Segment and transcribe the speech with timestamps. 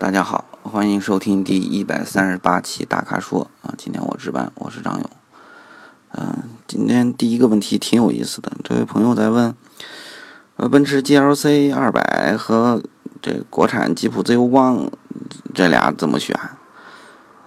[0.00, 3.74] 大家好，欢迎收听第一百三十八期大咖说啊！
[3.76, 5.10] 今天我值班，我是张勇。
[6.12, 9.54] 嗯，今天第一个问题挺有意思的，这位朋友在问，
[10.56, 12.82] 呃，奔驰 GLC 二百和
[13.20, 14.90] 这国产吉普自由光
[15.52, 16.34] 这俩怎么选？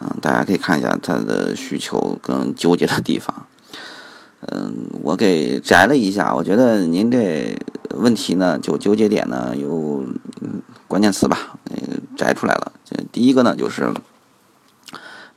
[0.02, 3.48] 嗯，大家可以看一下他的需求跟纠结的地方。
[4.42, 7.58] 嗯，我给摘了一下，我觉得您这
[7.96, 10.06] 问题呢，就纠结点呢有
[10.88, 11.93] 关键词吧，那
[12.24, 12.71] 摘出来了。
[12.86, 13.93] 这第一个呢，就是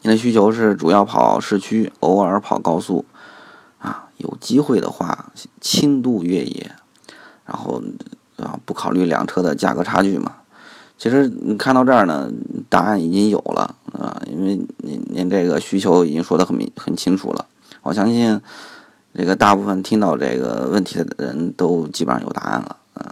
[0.03, 3.05] 您的需求是主要跑市区，偶尔跑高速，
[3.79, 6.71] 啊，有机会的话轻度越野，
[7.45, 7.83] 然后
[8.37, 10.37] 啊不考虑两车的价格差距嘛。
[10.97, 12.31] 其实你看到这儿呢，
[12.69, 17.47] 答案已经有了啊，因为您您这个需求已经说得很明很清楚了，
[17.83, 18.41] 我相信。
[19.19, 23.03] 这个大部分听到这个问题的人都基本上有答案了，嗯，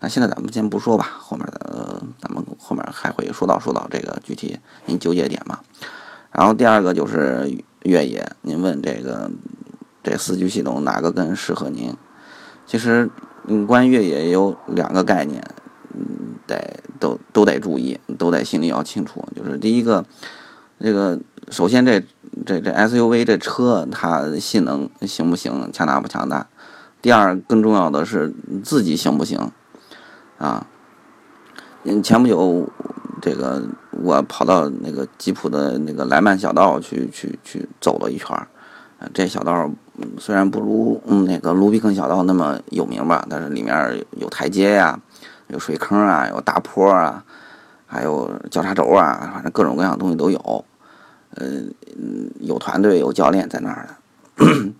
[0.00, 1.73] 那现在咱们先不说吧，后面的
[2.64, 5.60] 后面还会说到说到这个具体您纠结点嘛。
[6.32, 9.30] 然后第二个就是越野，您问这个
[10.02, 11.94] 这四驱系统哪个更适合您？
[12.66, 13.10] 其实，
[13.46, 15.44] 嗯，关于越野有两个概念，
[15.92, 19.24] 嗯，得都都得注意，都得心里要清楚。
[19.36, 20.04] 就是第一个，
[20.80, 22.02] 这个首先这。
[22.44, 26.48] 这这 SUV 这车它性能行不行，强大不强大？
[27.00, 28.34] 第二，更重要的是
[28.64, 29.52] 自己行不行？
[30.36, 30.66] 啊，
[31.84, 32.66] 嗯，前不久
[33.20, 38.48] 这个我跑到那个吉普的那个莱曼小道去去去走了一圈儿，
[39.12, 39.70] 这小道
[40.18, 44.98] 虽然不如嗯那个卢比肯小道那么有名吧，但是里面有台阶呀，
[45.48, 47.22] 有水坑啊，有大坡啊，
[47.86, 50.64] 还有交叉轴啊，反正各种各样的东西都有。
[51.36, 51.74] 嗯，
[52.38, 53.88] 有团队有教练在那儿
[54.36, 54.72] 的，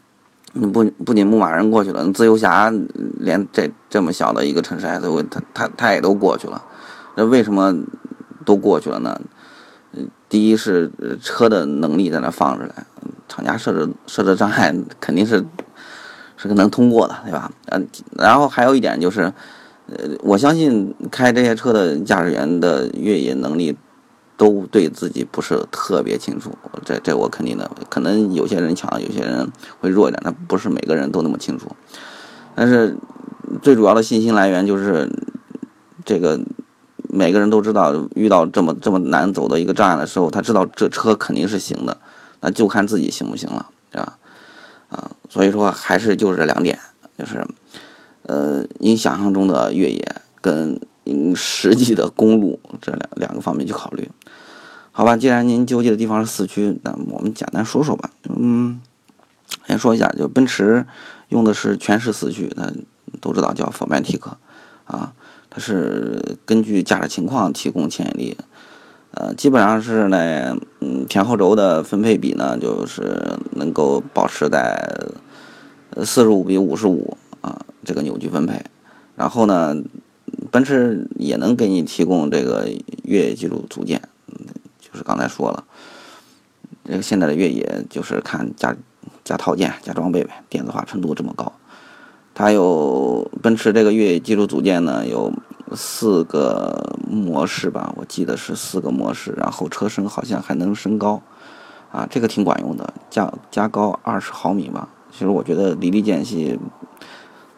[0.72, 2.72] 不不仅牧马人过去了，自由侠
[3.18, 6.62] 连这这么小的一个城市 SUV，他他他也都过去了。
[7.14, 7.74] 那为什么
[8.44, 9.20] 都过去了呢？
[10.28, 10.90] 第一是
[11.22, 12.72] 车的能力在那放着嘞，
[13.28, 15.44] 厂家设置设置障碍肯定是
[16.36, 17.50] 是个能通过的，对吧？
[17.66, 17.86] 嗯，
[18.18, 19.32] 然后还有一点就是，
[19.86, 23.76] 呃，我相信开这些车的驾驶员的越野能力。
[24.36, 26.50] 都对自己不是特别清楚，
[26.84, 29.48] 这这我肯定的，可能有些人强，有些人
[29.80, 31.68] 会弱一点，那不是每个人都那么清楚。
[32.56, 32.96] 但是
[33.62, 35.08] 最主要的信心来源就是
[36.04, 36.40] 这个，
[37.14, 41.96] 每个人都知道，遇到这么这么难走的一个障碍的时候，他知道这车肯定是行的，
[42.40, 44.18] 那就看自己行不行了，对吧？
[44.88, 46.78] 啊，所以说还是就是这两点，
[47.16, 47.46] 就是
[48.22, 50.80] 呃，你想象中的越野跟。
[51.06, 54.10] 嗯，实际的公路这两两个方面去考虑，
[54.90, 55.14] 好吧？
[55.18, 58.08] 既然您纠结的地方是四驱，那我们简单说说吧。
[58.34, 58.80] 嗯，
[59.66, 60.86] 先说一下，就奔驰
[61.28, 62.72] 用的是全时四驱，那
[63.20, 64.22] 都知道叫 f o r m a t i c
[64.86, 65.12] 啊，
[65.54, 68.36] 它是根据驾驶情况提供牵引力，
[69.12, 74.76] 呃，基本上是呢，嗯，前后轴的分配比呢，就是能够保持在
[75.98, 78.60] 四十五比五十五啊这个扭矩分配，
[79.14, 79.80] 然后呢。
[80.50, 82.68] 奔驰也能给你提供这个
[83.04, 84.00] 越野记录组件，
[84.80, 85.64] 就是刚才说了，
[86.84, 88.74] 这个现在的越野就是看加
[89.24, 91.52] 加套件、加装备呗，电子化程度这么高。
[92.34, 95.32] 它有奔驰这个越野记录组件呢，有
[95.74, 101.22] 四个模式吧，我记得是四个模式，然后车身好像还能升高，
[101.90, 104.88] 啊，这个挺管用的，加加高二十毫米吧。
[105.10, 106.58] 其实我觉得离地间隙。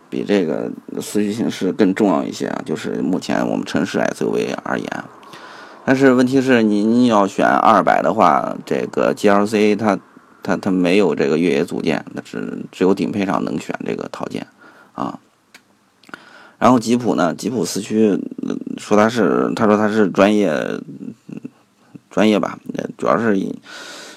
[0.08, 5.04] 比这个四驱形式更重要一些啊，就是目前我们城市 SUV 而言，
[5.84, 9.98] 但是问题是您要选二百的话，这个 GLC 它
[10.44, 14.46] 它它没有这个越野组件，那只只有顶配上能选这个套件
[14.94, 15.18] 啊。
[16.58, 18.18] 然后吉普呢，吉普四驱
[18.78, 20.80] 说它是，他说它是专业
[22.10, 22.58] 专业吧，
[22.96, 23.54] 主要是以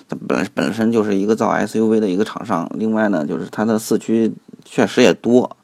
[0.08, 4.34] 它本本身就是一个造 SUV 的一个厂商，另外呢，就是它的四驱
[4.64, 5.56] 确实也多。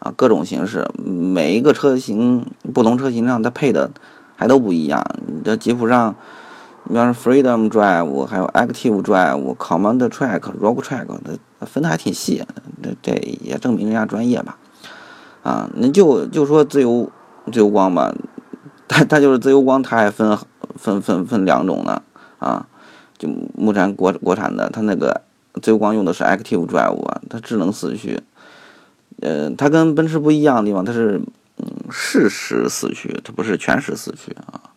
[0.00, 3.90] 啊，各种形式，每一个车型不同车型上它配的
[4.34, 5.04] 还都不一样。
[5.26, 6.16] 你这吉普上，
[6.84, 11.06] 你比方说 Freedom Drive，还有 Active Drive、Command Track、Rock Track，
[11.58, 12.42] 它分的还挺细。
[12.82, 13.12] 这这
[13.42, 14.56] 也证明人家专业吧？
[15.42, 17.10] 啊，那就就说自由
[17.52, 18.14] 自由光吧，
[18.86, 20.38] 它它就是自由光，它还分
[20.76, 22.02] 分分分两种呢。
[22.38, 22.66] 啊，
[23.18, 25.20] 就目前国国产的，它那个
[25.60, 28.20] 自由光用的是 Active Drive 啊，它智能四驱。
[29.20, 31.20] 呃，它跟奔驰不一样的地方，它是
[31.58, 34.72] 嗯适时四驱，它不是全时四驱啊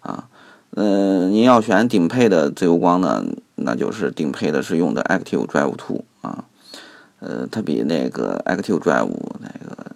[0.00, 0.28] 啊。
[0.72, 3.24] 呃，您要选顶配的自由光呢，
[3.54, 6.44] 那就是顶配的是用的 Active Drive Two 啊。
[7.20, 9.08] 呃，它比那个 Active Drive
[9.40, 9.89] 那个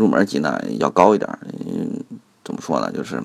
[0.00, 1.28] 入门级呢要高一点。
[1.64, 2.02] 嗯，
[2.42, 2.90] 怎么说呢？
[2.90, 3.22] 就是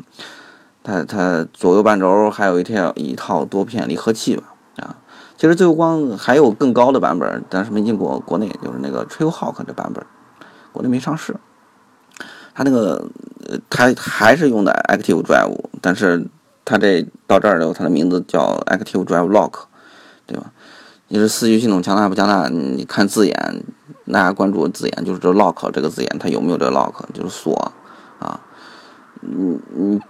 [0.84, 4.98] 它它左右半轴还有一条一套多片离合器吧，啊，
[5.38, 10.06] 其实最后光还有更高的版本，但是没进过国内，就是那个 Trailhawk 这版本，
[10.72, 11.36] 国内没上市。
[12.54, 13.08] 它那个
[13.50, 16.28] 呃，它还是用的 Active Drive，但是
[16.64, 19.64] 它这到这儿的，它的名字叫 Active Drive Lock，
[20.26, 20.52] 对吧？
[21.08, 22.48] 你是四驱系统强大不强大？
[22.50, 23.64] 你看字眼，
[24.12, 27.72] 大家关注字眼，就是这 Lock 这个字眼，它有没有这 Lock，就是锁
[28.20, 28.40] 啊。
[29.22, 30.02] 嗯嗯，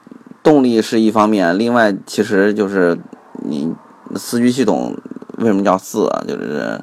[0.44, 2.98] 动力是一方面，另外其实就是
[3.44, 3.74] 你
[4.16, 4.96] 四驱系统
[5.38, 6.24] 为什么叫四啊？
[6.28, 6.82] 就是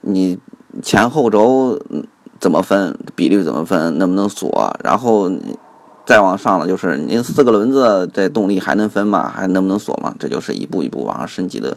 [0.00, 0.38] 你
[0.82, 1.80] 前后轴。
[2.40, 3.42] 怎么分比例？
[3.42, 3.96] 怎么分？
[3.96, 4.76] 能不能锁？
[4.84, 5.30] 然后
[6.04, 9.32] 再往上了，就是您四个轮子这动力还能分吗？
[9.34, 10.14] 还能不能锁吗？
[10.18, 11.74] 这就是一步一步往上升级的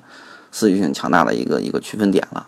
[0.51, 2.45] 四驱性强大的一个一个区分点了。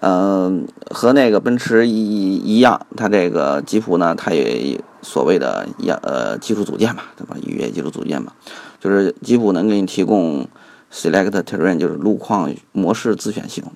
[0.00, 7.36] 嗯，和那个奔驰一一样，它这个吉普呢，它也所谓的一呃技术组件嘛，对吧？
[7.44, 8.32] 越野技术组件嘛，
[8.80, 10.46] 就是吉普能给你提供
[10.92, 13.72] Select Terrain，就是路况模式自选系统。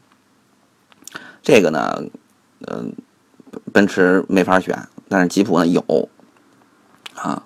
[1.43, 2.03] 这个呢，
[2.67, 2.93] 嗯。
[3.71, 6.09] 奔驰没法选，但是吉普呢有，
[7.15, 7.43] 啊，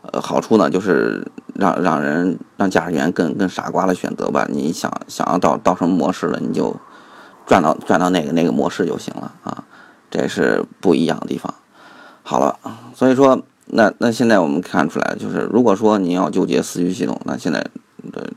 [0.00, 4.46] 呃，好处呢就是让让人让驾驶员更更傻瓜的选择吧。
[4.50, 6.74] 你想想要到到什么模式了，你就
[7.46, 9.64] 转到转到那个那个模式就行了啊，
[10.10, 11.52] 这是不一样的地方。
[12.22, 12.58] 好了，
[12.94, 17.66] 所以说那那现在我们看出来，就是如果说你要纠结四驱系统，那现在
[18.12, 18.32] 的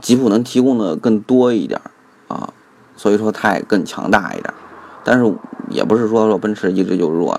[0.00, 1.80] 吉普能提供的更多一点
[2.28, 2.52] 啊，
[2.96, 4.54] 所以说它也更强大一点。
[5.02, 5.34] 但是
[5.68, 7.38] 也不是说说奔驰一直就弱，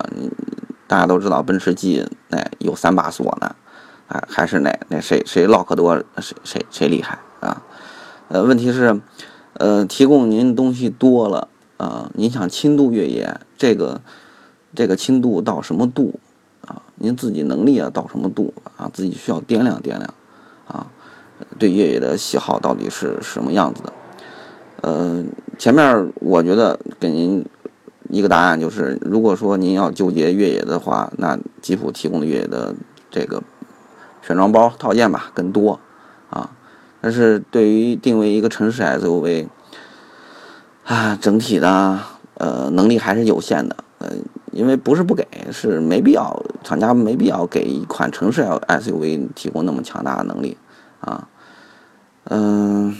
[0.86, 3.56] 大家都知道奔驰 G 那有三把锁呢，
[4.08, 7.62] 啊还是那那谁谁 lock 多谁谁谁厉害啊？
[8.28, 9.00] 呃，问题是，
[9.58, 14.00] 呃，提供您东西多了啊，您想轻度越野，这个
[14.74, 16.18] 这个轻度到什么度
[16.66, 16.82] 啊？
[16.96, 18.90] 您自己能力啊到什么度啊？
[18.92, 20.14] 自己需要掂量掂量
[20.68, 20.86] 啊，
[21.58, 23.92] 对越野的喜好到底是什么样子的？
[24.82, 25.24] 呃，
[25.58, 27.44] 前面我觉得给您。
[28.08, 32.72] 一个答案就是，如果说您要纠结越野的话，那吉普提供的越野的
[33.10, 33.42] 这个
[34.22, 35.80] 选装包套件吧更多
[36.30, 36.48] 啊。
[37.06, 39.46] 但是对于定位一个城市 SUV
[40.82, 42.00] 啊，整体的
[42.34, 43.76] 呃能力还是有限的。
[43.98, 44.08] 呃，
[44.50, 50.56] 因为不是不给，是没必要，厂家没必要给一款城市 SUV 提供那么强大的能力
[50.98, 51.28] 啊。
[52.24, 52.96] 嗯。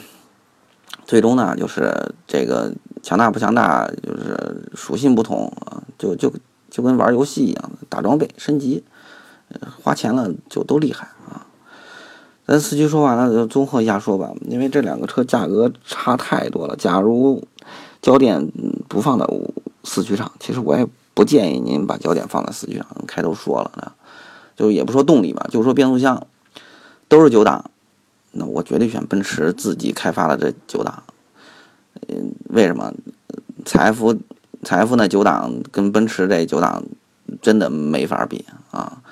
[1.05, 2.73] 最终呢，就是这个
[3.03, 6.33] 强大不强大，就是属性不同啊，就就
[6.71, 8.85] 就跟玩游戏一样，打装备升级，
[9.83, 11.46] 花钱了就都厉害啊。
[12.47, 16.77] 咱四驱说完了，就综合一下说吧，因为这两个车价格差太多了。
[16.77, 17.43] 假如
[18.01, 18.51] 焦点
[18.89, 19.27] 不放在
[19.83, 22.87] 四驱上，其实我也不建议您把焦点放在四驱上。
[23.07, 23.93] 开头说了呢，
[24.55, 26.27] 就也不说动力吧，就说变速箱，
[27.09, 27.71] 都是九档。
[28.33, 31.03] 那我绝对选奔驰自己开发的这九档，
[32.09, 32.93] 嗯，为什么？
[33.65, 34.17] 财富
[34.63, 36.85] 财富那九档跟奔驰这九档
[37.43, 39.03] 真的没法比啊！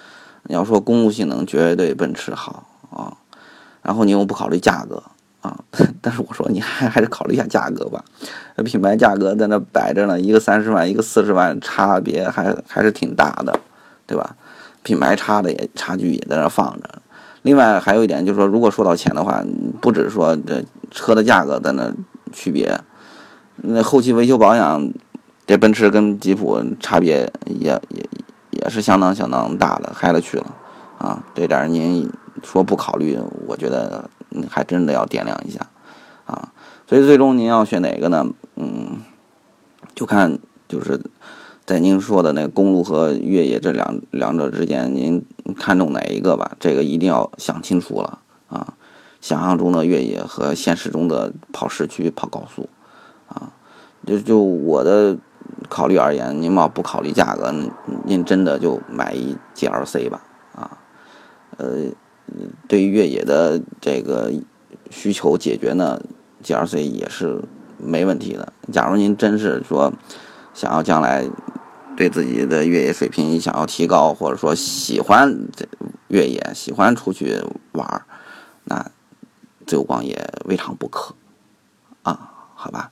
[0.45, 3.17] 你要说公路性能，绝对奔驰好啊。
[3.85, 5.01] 然后你又不考虑价格
[5.43, 5.57] 啊，
[6.01, 8.03] 但是我说你还还是考虑一下价格吧。
[8.65, 13.61] 品牌价格在那摆着呢，一个三十万，一个四十万，差别还还是挺大的，
[14.07, 14.35] 对吧？
[14.83, 17.03] 品牌差的也差距也在那放着。
[17.43, 19.45] 另外还有一点就是说，如果说到钱的话，
[19.81, 21.93] 不只是说这车的价格在那
[22.33, 22.81] 区别，
[23.57, 24.91] 那后期维修保养，
[25.47, 28.09] 这奔驰跟吉普差别也也
[28.51, 30.47] 也是相当相当大的，嗨了去了
[30.97, 31.23] 啊！
[31.35, 32.11] 这点您
[32.43, 34.09] 说不考虑，我觉得
[34.49, 35.61] 还真的要掂量一下
[36.27, 36.53] 啊！
[36.87, 38.27] 所以最终您要选哪个呢？
[38.57, 39.03] 嗯，
[39.95, 40.39] 就看
[40.69, 41.01] 就是。
[41.67, 45.25] 在您说的那公路和越野这两两者之间，您
[45.57, 46.53] 看中哪一个吧？
[46.61, 48.75] 这个一定要想清楚了啊！
[49.23, 52.69] 想象中的越野和现实中的跑市区、跑高速，
[53.29, 53.51] 啊，
[54.07, 55.17] 就就我的
[55.71, 57.51] 考虑而言，您要不考虑价格，
[58.05, 60.21] 您真的就买一 GLC 吧，
[60.55, 60.77] 啊，
[61.57, 61.87] 呃，
[62.69, 64.33] 对于越野的这个
[64.91, 66.01] 需求解决呢
[66.43, 67.43] ，GLC 也是
[67.79, 68.53] 没问题的。
[68.73, 69.93] 假如您真是说
[70.53, 71.25] 想要将来。
[71.97, 75.65] 对自己的越野水平想要提高，或者说喜欢这
[76.09, 77.41] 越野，喜欢出去
[77.71, 78.05] 玩儿，
[78.65, 78.85] 那
[79.65, 81.15] 自由光也未尝不可
[82.03, 82.33] 啊？
[82.57, 82.91] 好吧，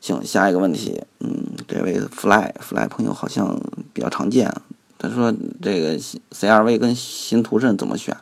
[0.00, 3.60] 行，下一个问题，嗯，这位 fly fly 朋友好像
[3.92, 4.50] 比较常见，
[4.96, 8.16] 他说这个 CRV 跟新途胜怎么选？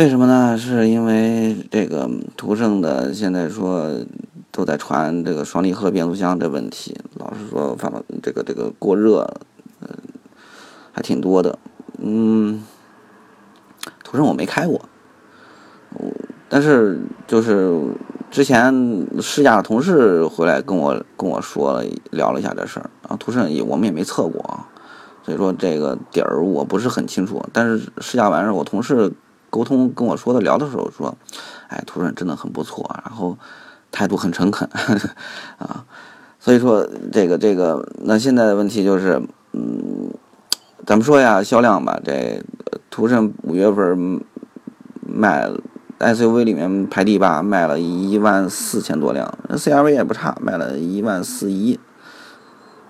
[0.00, 0.56] 为什么呢？
[0.56, 3.86] 是因为这个途胜的现在说。
[4.52, 9.24] 都在传这个双离合变速箱这问题，老是说反正这个这个过热，
[9.80, 9.88] 嗯，
[10.90, 11.56] 还挺多的。
[11.98, 12.64] 嗯，
[14.02, 14.80] 途胜我没开过，
[16.48, 17.80] 但是就是
[18.28, 24.66] 之前试驾的同事回来跟我跟我说了聊了一下这事儿，然后，途胜也我们也没测过啊，
[25.22, 29.12] 所以说这个底儿我不是很清楚，但是试驾完事儿，我同事
[29.50, 31.14] 沟通跟我说的聊的时候说，
[31.68, 33.36] 哎，途胜真的很不错，然后
[33.90, 34.68] 态度很诚恳
[35.58, 35.84] 啊，
[36.38, 39.20] 所以说这个这个那现在的问题就是，
[39.52, 40.10] 嗯，
[40.86, 41.42] 怎么说呀？
[41.42, 42.42] 销量吧，这
[42.88, 44.24] 途胜五月份
[45.06, 45.50] 卖。
[46.00, 51.78] SUV 里面排第八，卖了一万四千多辆；CRV 也不差，卖了一万四一，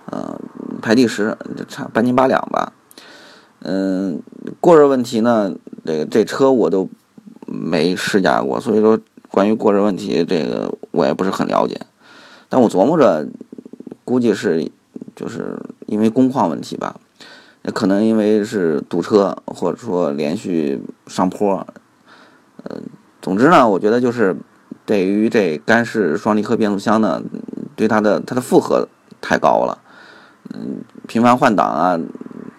[0.05, 0.41] 呃，
[0.81, 2.73] 排第十，就差半斤八两吧。
[3.63, 4.21] 嗯，
[4.61, 6.89] 过热问题呢，这个这车我都
[7.47, 8.99] 没试驾过，所以说
[9.31, 11.81] 关于过热问题，这个我也不是很了解。
[12.49, 13.29] 但我琢磨着，
[14.05, 14.71] 估计是
[15.15, 16.97] 就是因为工况问题吧，
[17.63, 21.67] 也可能因为是堵车，或者说连续上坡，
[22.65, 22.77] 呃。
[23.23, 24.35] 总之呢，我觉得就是
[24.87, 27.23] 对于这干式双离合变速箱呢，
[27.77, 28.89] 对它的它的负荷
[29.21, 29.79] 太高了，
[30.55, 32.01] 嗯，频繁换挡啊，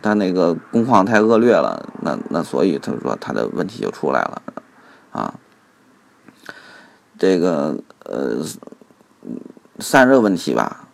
[0.01, 4.41] 它那个工况太恶劣了，那那所以他说他的问题就出来了，
[5.11, 5.33] 啊，
[7.19, 8.37] 这个呃
[9.79, 10.87] 散热问题吧，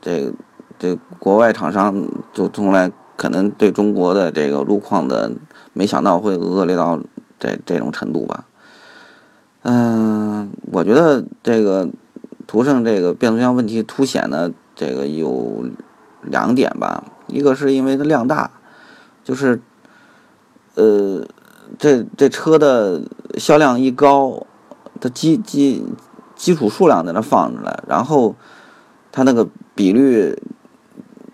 [0.00, 0.32] 这
[0.78, 5.30] 这国外厂商就从来可能对中国的这个路况的
[5.74, 6.98] 没想到会恶劣到
[7.38, 8.46] 这这种程度吧。
[9.62, 11.88] 嗯，我觉得这个
[12.46, 15.64] 途胜这个变速箱问题凸显的这个有
[16.22, 18.50] 两点吧，一个是因为它量大，
[19.24, 19.60] 就是
[20.74, 21.26] 呃，
[21.78, 23.02] 这这车的
[23.38, 24.46] 销量一高，
[25.00, 25.84] 它基基
[26.36, 28.36] 基础数量在那放着了，然后
[29.10, 30.38] 它那个比率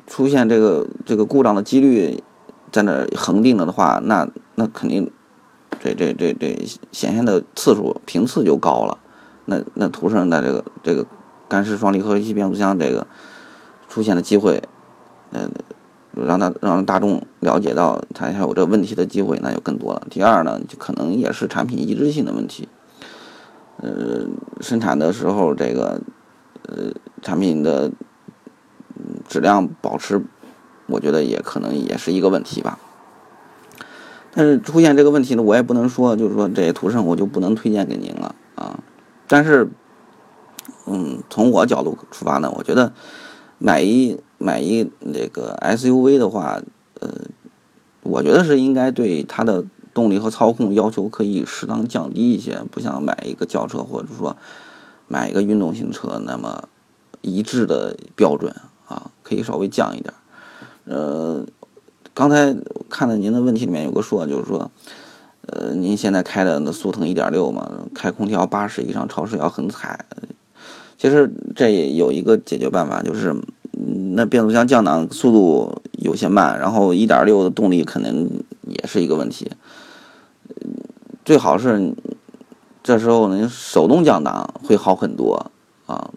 [0.06, 2.22] 出现这个这个故障的几率
[2.70, 5.10] 在那恒定了的话，那那肯定。
[5.80, 8.98] 这这这这显现的次数频次就高了，
[9.44, 11.06] 那那途胜的这个这个
[11.46, 13.06] 干式双离合器变速箱这个
[13.88, 14.60] 出现的机会，
[15.30, 15.48] 呃，
[16.26, 20.06] 让他让大众了解到他还有这问题的机会，那就更多了。
[20.10, 22.68] 第二呢，就可能也是产品一致性的问题，
[23.76, 24.26] 呃，
[24.60, 26.00] 生产的时候这个
[26.66, 27.90] 呃产品的
[29.28, 30.22] 质量保持，
[30.86, 32.78] 我觉得也可能也是一个问题吧。
[34.30, 38.78] 但是出现这个问题呢，我也不能说，就是说这途胜我就不能推荐给您了啊。
[39.26, 39.68] 但是，
[40.86, 42.92] 嗯，从我角度出发呢，我觉得
[43.58, 46.62] 买一买一那个 SUV 的话，
[47.00, 47.10] 呃，
[48.02, 54.36] 我觉得是应该对它的动力和操控要求可以适当降低一些，不像买一个轿车或者说
[55.06, 56.68] 买一个运动型车那么
[57.20, 58.54] 一致的标准
[58.86, 60.14] 啊，可以稍微降一点，
[60.84, 61.44] 呃。
[62.14, 62.56] 刚才
[62.90, 64.72] 看到您的问题里面有个说，就是说，
[65.46, 70.04] 呃，您现在开的那速腾一点六嘛，开空调八十以上超时要很踩。
[70.96, 73.36] 其实这也有一个解决办法，就是
[74.14, 78.28] 那变速箱降档速度有些慢，然后一点六的动力可能
[78.62, 79.50] 也是一个问题。
[81.24, 81.94] 最好是
[82.82, 85.50] 这时候您手动降档会好很多
[85.86, 86.10] 啊，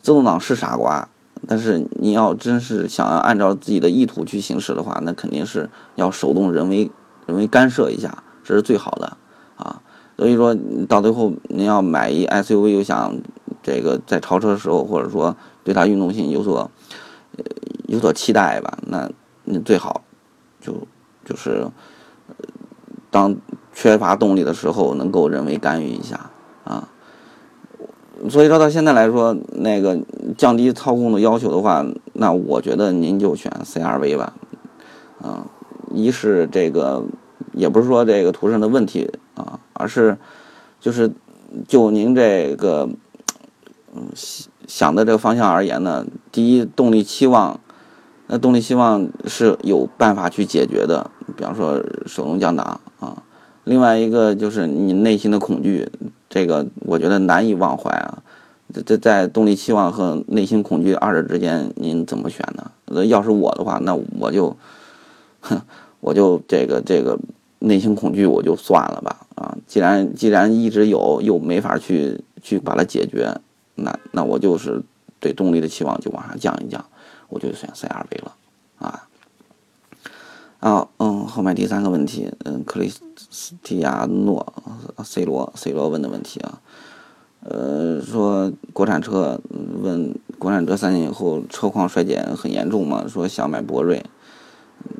[0.00, 1.08] 自动挡是傻瓜。
[1.48, 6.90] 但是你要真是想要按照自己的意图去行驶的话，那肯定是要手动人为
[7.26, 9.16] 人为干涉一下，这是最好的
[9.56, 9.80] 啊。
[10.16, 10.56] 所以说
[10.88, 13.16] 到最后您要买一 SUV，又想
[13.62, 15.36] 这个在超车的时候，或者说
[15.66, 16.70] 对它运动性有所
[17.36, 17.44] 呃
[17.88, 19.10] 有所期待吧，那
[19.42, 20.04] 你最好
[20.60, 20.86] 就
[21.24, 21.66] 就是
[23.10, 23.34] 当
[23.74, 26.30] 缺乏动力的时候，能够人为干预一下
[26.62, 26.88] 啊。
[28.30, 29.98] 所以说到现在来说，那个
[30.38, 34.34] 降低操控的要求的话，那我觉得您就选 CRV 吧，
[35.20, 35.46] 啊，
[35.90, 37.04] 一是这个
[37.52, 40.16] 也不是说这个途胜的问题啊，而是
[40.78, 41.10] 就是
[41.66, 42.88] 就您这个
[43.94, 44.08] 嗯
[44.66, 47.58] 想的这个方向而言呢，第一动力期望，
[48.26, 53.22] 那动力期望是有办法去解决的，比方说手动降档啊，
[53.64, 55.90] 另外一个就是你内心的恐惧。
[56.28, 58.18] 这个我觉得难以忘怀啊！
[58.74, 63.06] 这这在动力期望和内心恐惧二者之间，您怎么选呢？
[63.06, 64.54] 要是我的话，那我就，
[65.40, 65.58] 哼，
[66.00, 67.16] 我就这个这个
[67.60, 69.56] 内心恐惧我就算了吧啊！
[69.68, 73.32] 既然既然一直有，又没法去去把它解决，
[73.76, 74.82] 那那我就是
[75.20, 76.84] 对动力的期望就往上降一降，
[77.28, 78.34] 我就选 CRV 了
[78.78, 79.08] 啊！
[80.60, 82.92] 啊，嗯，后面第三个问题，嗯，克里
[83.30, 84.52] 斯蒂亚诺
[85.04, 86.60] ，C 罗，C 罗问的问题啊，
[87.44, 89.40] 呃，说国产车，
[89.82, 93.04] 问国产车三年以后车况衰减很严重吗？
[93.06, 94.04] 说想买博瑞，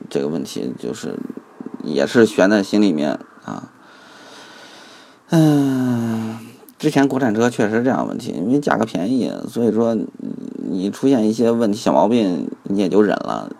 [0.08, 1.18] 这个问题就是
[1.82, 3.72] 也是悬在心里面啊。
[5.30, 5.85] 嗯，
[6.78, 9.96] 之前国产车确实这样问题，因为价格便宜，所以说
[10.68, 13.50] 你出现一些问题小毛病，你也就忍了。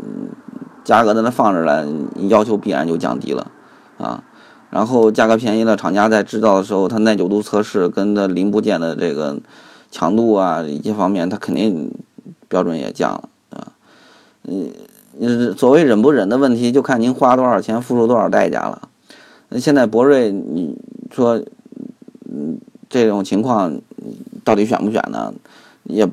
[0.85, 1.87] 价格在那放着了，
[2.29, 3.51] 要求必然就降低了
[3.99, 4.23] 啊。
[4.71, 9.39] 然后价格便宜了，厂家在制造的时候，它耐久度测试跟的零部件的这个
[9.91, 11.91] 强度啊一些方面，它肯定
[12.49, 13.73] 标准也降了啊。
[14.45, 14.71] 嗯，
[15.57, 18.89] 所谓忍不忍的问题，就看您花多少钱，付出多少代价了。
[19.49, 20.77] 那现在博瑞，你
[21.11, 21.41] 说，
[22.31, 23.81] 嗯，这种情况
[24.45, 25.33] 到底选不选呢？
[25.85, 26.09] 也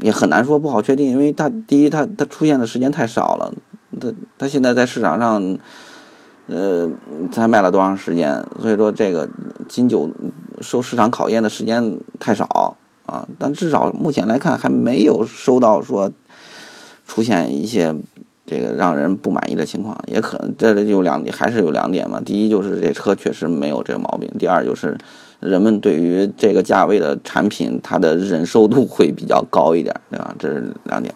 [0.00, 3.54] 也很难说，不好确定，因为它第一，它它出现的时间太少了。
[3.98, 5.58] 它它现在在市场上，
[6.48, 6.90] 呃，
[7.32, 8.44] 才卖了多长时间？
[8.60, 9.26] 所以说这个
[9.68, 10.10] 金九
[10.60, 12.76] 受市场考验的时间太少
[13.06, 13.26] 啊。
[13.38, 16.12] 但至少目前来看，还没有收到说
[17.06, 17.94] 出现一些
[18.44, 19.98] 这个让人不满意的情况。
[20.06, 22.20] 也可能这里有两点，还是有两点嘛。
[22.20, 24.98] 第一就是这车确实没有这个毛病；第二就是
[25.44, 30.34] 人们对于这个价位的产品，它的忍受度会比较高一点，对吧？
[30.38, 31.14] 这是两点。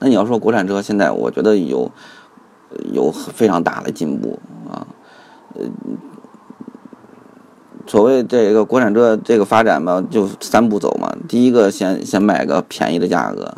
[0.00, 1.88] 那你要说国产车现在，我觉得有
[2.92, 4.84] 有非常大的进步啊。
[5.54, 5.62] 呃，
[7.86, 11.16] 所谓这个国产车这个发展吧，就三步走嘛。
[11.28, 13.54] 第一个，先先买个便宜的价格，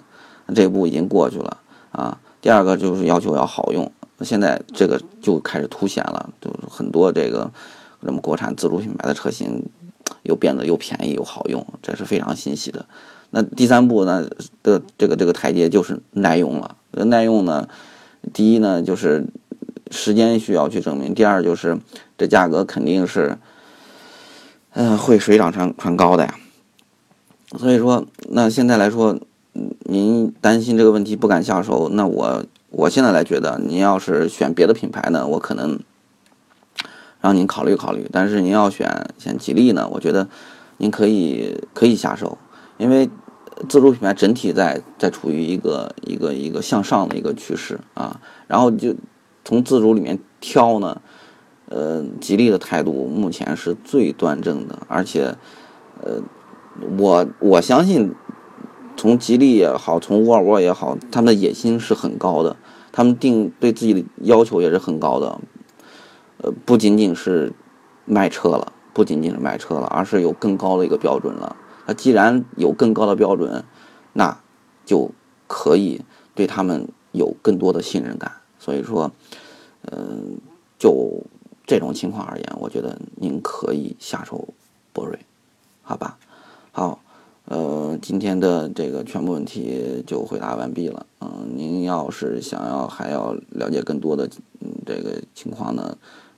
[0.54, 1.56] 这步已经过去了
[1.92, 2.18] 啊。
[2.42, 7.50] 第二个就是要求要好用，现在这个就开始凸显了，就是很多这个
[8.06, 9.62] 那么国产自主品牌的车型
[10.22, 12.86] 又变得又便宜又好用，这是非常欣喜的。
[13.30, 14.26] 那第三步呢
[14.62, 16.76] 的这个这个台阶就是耐用了。
[16.92, 17.68] 耐用呢，
[18.32, 19.26] 第一呢就是
[19.90, 21.78] 时间需要去证明，第二就是
[22.16, 23.36] 这价格肯定是，
[24.72, 26.34] 嗯，会水涨船船高的呀。
[27.58, 29.18] 所以说，那现在来说，
[29.84, 35.78] 您担心这个问题不敢下手，那我我现在来觉得，您要是选别的品牌呢，我可能
[37.26, 38.08] 让您考虑考虑。
[38.12, 40.28] 但是您要选选吉利呢，我觉得
[40.76, 42.38] 您可以可以下手。
[42.78, 43.10] 因为
[43.68, 48.94] 自主品牌整体在在处于一个一个一个向上的一个趋势啊，然后就
[49.44, 51.00] 从自主里面挑呢，
[51.68, 55.34] 呃，吉利的态度目前是最端正的，而且，
[56.00, 56.22] 呃，
[56.96, 58.14] 我我相信，
[58.96, 62.54] 从吉利也好，从沃尔沃也好，他们的野心是很高的，
[62.92, 65.40] 他们定对自己的要求也是很高的，
[66.38, 67.52] 呃，不仅仅是
[68.04, 71.56] 卖车了，不仅仅是卖车了，而是有更高的一个标准了。
[71.86, 73.64] 那既然有更高的标准，
[74.12, 74.38] 那
[74.84, 75.10] 就
[75.46, 76.02] 可以
[76.34, 78.32] 对他们有更多的信任感。
[78.58, 79.12] 所以说，
[79.90, 80.38] 嗯，
[80.78, 81.22] 就
[81.66, 84.48] 这种情况而言，我觉得您可以下手
[84.92, 85.18] 博瑞，
[85.82, 86.18] 好吧？
[86.72, 87.00] 好，
[87.44, 91.06] 呃，今天的这个全部问题就回答完毕了。
[91.20, 94.28] 嗯，您要是想要还要了解更多的
[94.60, 95.96] 嗯这个情况呢，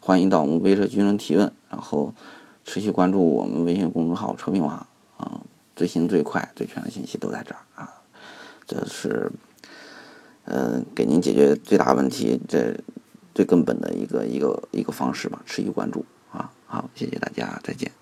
[0.09, 2.15] 欢迎到我们微社群中提问，然后
[2.65, 4.87] 持续关注我们微信公众号“车评网”。
[5.19, 5.43] 啊，
[5.77, 7.93] 最新最快最全的信息都在这儿啊！
[8.67, 9.31] 这是，
[10.47, 12.75] 呃，给您解决最大问题这
[13.35, 15.43] 最根本的一个一个一个方式吧。
[15.45, 16.51] 持续关注啊！
[16.65, 17.93] 好，谢谢大家，再见。